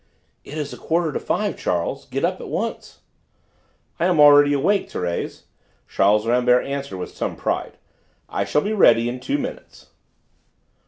"It 0.43 0.57
is 0.57 0.73
a 0.73 0.77
quarter 0.79 1.11
to 1.13 1.19
five, 1.19 1.55
Charles. 1.59 2.05
Get 2.07 2.25
up 2.25 2.41
at 2.41 2.47
once!" 2.47 3.01
"I 3.99 4.05
am 4.07 4.17
awake 4.17 4.51
already, 4.51 4.87
Thérèse," 5.29 5.43
Charles 5.87 6.25
Rambert 6.25 6.65
answered 6.65 6.97
with 6.97 7.15
some 7.15 7.35
pride. 7.35 7.77
"I 8.27 8.43
shall 8.43 8.61
be 8.61 8.73
ready 8.73 9.07
in 9.07 9.19
two 9.19 9.37
minutes." 9.37 9.91